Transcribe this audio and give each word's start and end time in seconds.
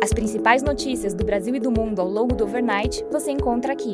As 0.00 0.12
principais 0.12 0.62
notícias 0.62 1.12
do 1.12 1.24
Brasil 1.24 1.52
e 1.56 1.58
do 1.58 1.72
mundo 1.72 2.00
ao 2.00 2.08
longo 2.08 2.32
do 2.32 2.44
overnight 2.44 3.04
você 3.10 3.32
encontra 3.32 3.72
aqui. 3.72 3.90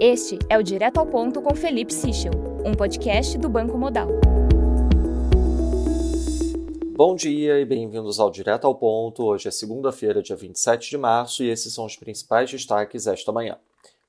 Este 0.00 0.38
é 0.48 0.56
o 0.56 0.62
Direto 0.62 0.96
ao 0.96 1.06
Ponto 1.06 1.42
com 1.42 1.54
Felipe 1.54 1.92
Sichel, 1.92 2.32
um 2.64 2.72
podcast 2.72 3.36
do 3.36 3.46
Banco 3.46 3.76
Modal. 3.76 4.08
Bom 6.96 7.14
dia 7.14 7.60
e 7.60 7.66
bem-vindos 7.66 8.18
ao 8.18 8.30
Direto 8.30 8.66
ao 8.66 8.74
Ponto. 8.74 9.24
Hoje 9.24 9.48
é 9.48 9.50
segunda-feira, 9.50 10.22
dia 10.22 10.36
27 10.36 10.88
de 10.88 10.96
março, 10.96 11.44
e 11.44 11.50
esses 11.50 11.74
são 11.74 11.84
os 11.84 11.96
principais 11.96 12.50
destaques 12.50 13.06
esta 13.06 13.30
manhã. 13.30 13.58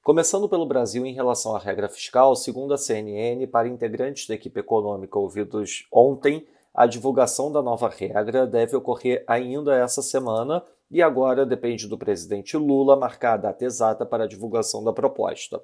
Começando 0.02 0.48
pelo 0.48 0.66
Brasil 0.66 1.05
em 1.05 1.14
relação 1.14 1.54
à 1.54 1.59
regra 1.59 1.89
fiscal, 1.89 2.38
segundo 2.38 2.73
a 2.73 2.78
CNN, 2.78 3.46
para 3.48 3.68
integrantes 3.68 4.28
da 4.28 4.36
equipe 4.36 4.62
econômica 4.62 5.20
ouvidos 5.20 5.86
ontem, 5.91 6.48
a 6.78 6.86
divulgação 6.86 7.52
da 7.52 7.59
nova 7.59 7.89
regra 7.89 8.46
deve 8.46 8.75
ocorrer 8.75 9.23
ainda 9.26 9.76
essa 9.76 10.04
semana 10.04 10.64
e 10.91 11.02
agora 11.02 11.44
depende 11.44 11.88
do 11.88 11.98
presidente 11.98 12.55
Lula 12.55 12.95
marcar 12.95 13.34
a 13.34 13.38
data 13.38 13.66
exata 13.66 14.05
para 14.05 14.26
a 14.26 14.27
divulgação 14.27 14.84
da 14.84 14.94
proposta. 14.94 15.59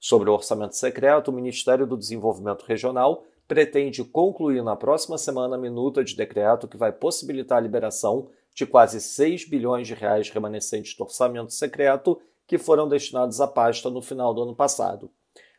Sobre 0.00 0.30
o 0.30 0.32
orçamento 0.32 0.74
secreto, 0.74 1.28
o 1.28 1.34
Ministério 1.34 1.86
do 1.86 1.94
Desenvolvimento 1.94 2.64
Regional 2.64 3.22
pretende 3.46 4.02
concluir 4.02 4.64
na 4.64 4.74
próxima 4.74 5.18
semana 5.18 5.56
a 5.56 5.58
minuta 5.58 6.02
de 6.02 6.16
decreto 6.16 6.66
que 6.66 6.78
vai 6.78 6.90
possibilitar 6.90 7.58
a 7.58 7.60
liberação 7.60 8.30
de 8.54 8.64
quase 8.64 8.98
6 8.98 9.46
bilhões 9.50 9.86
de 9.86 9.92
reais 9.92 10.30
remanescentes 10.30 10.96
do 10.96 11.04
orçamento 11.04 11.52
secreto 11.52 12.18
que 12.46 12.56
foram 12.56 12.88
destinados 12.88 13.42
à 13.42 13.46
pasta 13.46 13.90
no 13.90 14.00
final 14.00 14.32
do 14.32 14.42
ano 14.42 14.56
passado. 14.56 15.10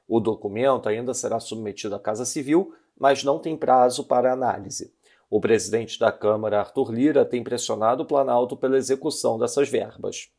O 0.07 0.19
documento 0.19 0.89
ainda 0.89 1.13
será 1.13 1.39
submetido 1.39 1.93
à 1.93 1.99
Casa 1.99 2.25
Civil, 2.25 2.73
mas 2.99 3.23
não 3.23 3.39
tem 3.39 3.55
prazo 3.55 4.03
para 4.03 4.33
análise. 4.33 4.93
O 5.29 5.41
presidente 5.41 5.99
da 5.99 6.11
Câmara, 6.11 6.59
Arthur 6.59 6.91
Lira, 6.91 7.25
tem 7.25 7.43
pressionado 7.43 8.03
o 8.03 8.05
Planalto 8.05 8.55
pela 8.55 8.77
execução 8.77 9.37
dessas 9.37 9.69
verbas. 9.69 10.29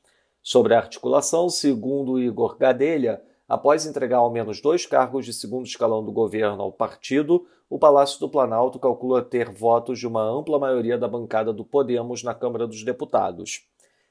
Sobre 0.43 0.75
a 0.75 0.79
articulação, 0.79 1.51
segundo 1.51 2.19
Igor 2.19 2.57
Gadelha, 2.57 3.23
após 3.47 3.85
entregar 3.85 4.19
ao 4.19 4.31
menos 4.31 4.63
dois 4.63 4.87
cargos 4.87 5.27
de 5.27 5.33
segundo 5.35 5.67
escalão 5.67 6.03
do 6.03 6.11
governo 6.11 6.63
ao 6.63 6.73
partido, 6.73 7.47
o 7.69 7.79
Palácio 7.79 8.19
do 8.19 8.31
Planalto 8.31 8.79
calcula 8.79 9.21
ter 9.21 9.51
votos 9.51 9.99
de 9.99 10.07
uma 10.07 10.23
ampla 10.23 10.59
maioria 10.59 10.97
da 10.97 11.07
bancada 11.07 11.53
do 11.53 11.65
Podemos 11.65 12.23
na 12.23 12.35
Câmara 12.35 12.67
dos 12.67 12.83
Deputados. 12.83 13.67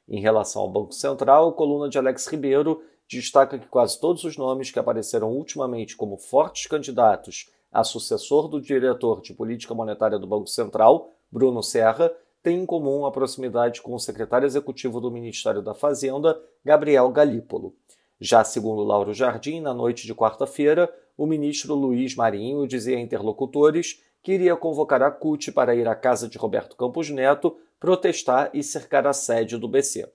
Em 0.08 0.22
relação 0.22 0.62
ao 0.62 0.70
Banco 0.70 0.94
Central, 0.94 1.50
a 1.50 1.54
coluna 1.54 1.90
de 1.90 1.98
Alex 1.98 2.28
Ribeiro 2.28 2.84
destaca 3.10 3.58
que 3.58 3.68
quase 3.68 4.00
todos 4.00 4.24
os 4.24 4.38
nomes 4.38 4.70
que 4.70 4.78
apareceram 4.78 5.32
ultimamente 5.32 5.98
como 5.98 6.18
fortes 6.18 6.68
candidatos 6.68 7.50
a 7.72 7.84
sucessor 7.84 8.48
do 8.48 8.62
diretor 8.62 9.22
de 9.22 9.34
política 9.34 9.74
monetária 9.74 10.18
do 10.18 10.28
Banco 10.28 10.48
Central, 10.48 11.12
Bruno 11.32 11.62
Serra, 11.62 12.12
têm 12.42 12.62
em 12.62 12.66
comum 12.66 13.06
a 13.06 13.12
proximidade 13.12 13.82
com 13.82 13.94
o 13.94 14.00
secretário 14.00 14.46
executivo 14.46 15.02
do 15.02 15.12
Ministério 15.12 15.62
da 15.62 15.74
Fazenda, 15.74 16.40
Gabriel 16.64 17.10
Galípolo. 17.12 17.76
Já 18.20 18.44
segundo 18.44 18.84
Lauro 18.84 19.14
Jardim, 19.14 19.60
na 19.60 19.74
noite 19.74 20.08
de 20.08 20.16
quarta-feira, 20.16 20.92
o 21.18 21.26
ministro 21.26 21.76
Luiz 21.76 22.16
Marinho 22.16 22.68
dizia 22.68 22.98
a 22.98 23.02
interlocutores 23.02 24.02
que 24.24 24.34
iria 24.34 24.56
convocar 24.56 25.02
a 25.04 25.12
CUT 25.12 25.52
para 25.52 25.76
ir 25.76 25.88
à 25.88 25.96
casa 25.96 26.28
de 26.28 26.38
Roberto 26.38 26.76
Campos 26.76 27.10
Neto 27.10 27.58
protestar 27.80 28.50
e 28.54 28.64
cercar 28.64 29.06
a 29.06 29.14
sede 29.14 29.58
do 29.58 29.68
BC. 29.68 30.12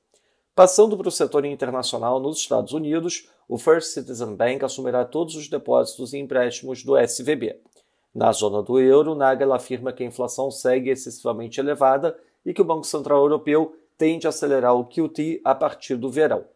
Passando 0.55 0.97
para 0.97 1.09
o 1.09 1.13
setor 1.13 1.45
internacional 1.45 2.21
nos 2.21 2.39
Estados 2.39 2.73
Unidos, 2.73 3.29
o 3.53 3.59
First 3.59 3.93
Citizen 3.93 4.35
Bank 4.35 4.65
assumirá 4.65 5.05
todos 5.05 5.37
os 5.37 5.47
depósitos 5.47 6.15
e 6.15 6.19
empréstimos 6.19 6.83
do 6.83 6.97
SVB. 6.97 7.61
Na 8.15 8.33
zona 8.33 8.63
do 8.63 8.81
euro, 8.81 9.15
Nagel 9.15 9.53
afirma 9.53 9.93
que 9.93 10.03
a 10.03 10.07
inflação 10.07 10.51
segue 10.51 10.89
excessivamente 10.89 11.61
elevada 11.61 12.17
e 12.47 12.55
que 12.55 12.63
o 12.63 12.65
Banco 12.65 12.87
Central 12.87 13.19
Europeu 13.19 13.77
tende 13.99 14.27
a 14.27 14.31
acelerar 14.31 14.75
o 14.75 14.87
QT 14.87 15.43
a 15.45 15.55
partir 15.55 15.97
do 15.97 16.09
verão. 16.09 16.47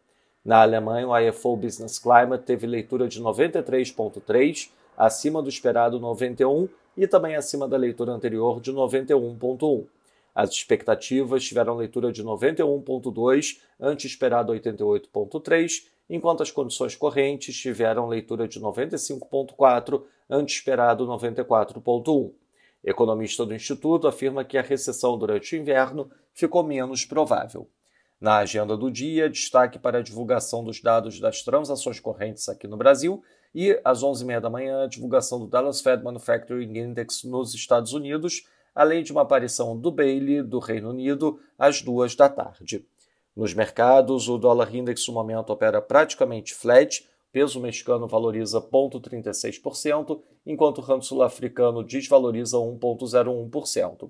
Na 0.43 0.63
Alemanha, 0.63 1.07
o 1.07 1.15
IFO 1.15 1.55
Business 1.55 1.99
Climate 1.99 2.45
teve 2.45 2.65
leitura 2.65 3.07
de 3.07 3.21
93,3, 3.21 4.71
acima 4.97 5.39
do 5.39 5.49
esperado 5.49 5.99
91 5.99 6.67
e 6.97 7.05
também 7.05 7.35
acima 7.35 7.67
da 7.67 7.77
leitura 7.77 8.11
anterior 8.11 8.59
de 8.59 8.73
91,1. 8.73 9.85
As 10.33 10.49
expectativas 10.49 11.43
tiveram 11.43 11.75
leitura 11.75 12.11
de 12.11 12.23
91,2, 12.23 13.59
ante 13.79 14.07
esperado 14.07 14.51
88,3, 14.51 15.83
enquanto 16.09 16.43
as 16.43 16.51
condições 16.51 16.95
correntes 16.95 17.55
tiveram 17.55 18.07
leitura 18.07 18.47
de 18.47 18.59
95,4, 18.59 20.03
ante 20.29 20.55
esperado 20.55 21.05
94,1. 21.05 22.31
Economista 22.83 23.45
do 23.45 23.53
Instituto 23.53 24.07
afirma 24.07 24.45
que 24.45 24.57
a 24.57 24.61
recessão 24.61 25.17
durante 25.17 25.55
o 25.55 25.59
inverno 25.59 26.09
ficou 26.33 26.63
menos 26.63 27.05
provável. 27.05 27.69
Na 28.19 28.37
agenda 28.37 28.75
do 28.75 28.89
dia, 28.89 29.29
destaque 29.29 29.77
para 29.77 29.99
a 29.99 30.01
divulgação 30.01 30.63
dos 30.63 30.81
dados 30.81 31.19
das 31.19 31.43
transações 31.43 31.99
correntes 31.99 32.49
aqui 32.49 32.67
no 32.67 32.77
Brasil 32.77 33.21
e, 33.53 33.79
às 33.83 34.03
11h30 34.03 34.39
da 34.39 34.49
manhã, 34.49 34.83
a 34.83 34.87
divulgação 34.87 35.39
do 35.39 35.47
Dallas 35.47 35.81
Fed 35.81 36.03
Manufacturing 36.03 36.77
Index 36.79 37.23
nos 37.23 37.53
Estados 37.53 37.93
Unidos, 37.93 38.47
além 38.73 39.03
de 39.03 39.11
uma 39.11 39.21
aparição 39.21 39.77
do 39.77 39.91
Bailey 39.91 40.41
do 40.41 40.59
Reino 40.59 40.89
Unido 40.89 41.39
às 41.57 41.81
duas 41.81 42.15
da 42.15 42.27
tarde. 42.27 42.85
Nos 43.37 43.53
mercados, 43.53 44.27
o 44.27 44.35
dólar 44.35 44.73
index 44.73 45.07
no 45.07 45.13
momento 45.13 45.51
opera 45.51 45.79
praticamente 45.79 46.55
flat, 46.55 47.07
peso 47.31 47.59
mexicano 47.59 48.07
valoriza 48.07 48.59
0,36%, 48.59 50.19
enquanto 50.43 50.79
o 50.79 50.81
ramo 50.81 51.03
sul-africano 51.03 51.83
desvaloriza 51.83 52.57
1,01%. 52.57 54.09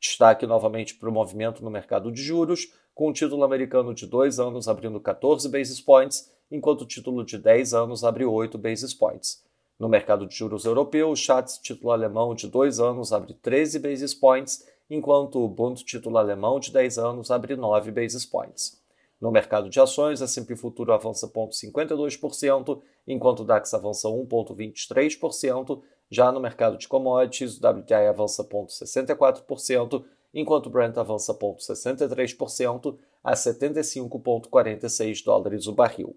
Destaque 0.00 0.44
novamente 0.44 0.96
para 0.96 1.08
o 1.08 1.12
movimento 1.12 1.62
no 1.62 1.70
mercado 1.70 2.10
de 2.10 2.20
juros, 2.20 2.72
com 2.92 3.10
o 3.10 3.12
título 3.12 3.44
americano 3.44 3.94
de 3.94 4.08
2 4.08 4.40
anos 4.40 4.66
abrindo 4.66 4.98
14 4.98 5.48
basis 5.48 5.80
points, 5.80 6.28
enquanto 6.50 6.80
o 6.80 6.86
título 6.86 7.24
de 7.24 7.38
10 7.38 7.74
anos 7.74 8.02
abre 8.02 8.24
8 8.24 8.58
basis 8.58 8.92
points. 8.92 9.44
No 9.78 9.88
mercado 9.88 10.26
de 10.26 10.34
juros 10.34 10.64
europeu, 10.64 11.10
o 11.10 11.16
Schatz 11.16 11.58
título 11.58 11.92
alemão 11.92 12.34
de 12.34 12.48
2 12.48 12.80
anos 12.80 13.12
abre 13.12 13.34
13 13.34 13.78
basis 13.78 14.14
points, 14.14 14.66
enquanto 14.88 15.44
o 15.44 15.48
Bund 15.48 15.84
título 15.84 16.18
alemão 16.18 16.60
de 16.60 16.72
10 16.72 16.98
anos 16.98 17.30
abre 17.30 17.56
9 17.56 17.90
basis 17.90 18.24
points. 18.24 18.82
No 19.20 19.30
mercado 19.30 19.70
de 19.70 19.80
ações, 19.80 20.20
a 20.20 20.26
S&P 20.26 20.54
Futuro 20.56 20.92
avança 20.92 21.26
0,52%, 21.26 22.80
enquanto 23.06 23.40
o 23.40 23.44
DAX 23.44 23.72
avança 23.72 24.08
1,23%. 24.08 25.80
Já 26.10 26.30
no 26.30 26.40
mercado 26.40 26.76
de 26.76 26.86
commodities, 26.86 27.58
o 27.58 27.66
WTI 27.66 28.06
avança 28.08 28.44
0,64%, 28.44 30.04
enquanto 30.34 30.66
o 30.66 30.70
Brent 30.70 30.98
avança 30.98 31.32
0,63% 31.32 32.98
a 33.22 33.32
75,46 33.32 35.24
dólares 35.24 35.66
o 35.66 35.72
barril. 35.72 36.14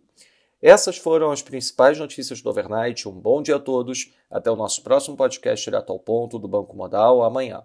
Essas 0.62 0.98
foram 0.98 1.32
as 1.32 1.42
principais 1.42 2.00
notícias 2.00 2.42
do 2.42 2.50
overnight. 2.50 3.08
Um 3.08 3.12
bom 3.12 3.42
dia 3.42 3.56
a 3.58 3.60
todos. 3.60 4.12
Até 4.30 4.52
o 4.52 4.56
nosso 4.56 4.84
próximo 4.84 5.16
podcast 5.16 5.64
direto 5.64 5.92
ao 5.92 6.00
ponto 6.00 6.40
do 6.40 6.48
Banco 6.48 6.76
Modal 6.76 7.24
amanhã. 7.24 7.64